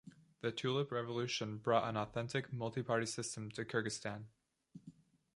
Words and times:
The 0.39 0.51
Tulip 0.51 0.91
Revolution 0.91 1.59
brought 1.59 1.87
an 1.87 1.95
authentic 1.95 2.51
multi-party 2.51 3.05
system 3.05 3.51
to 3.51 3.63
Kyrgyzstan. 3.63 4.23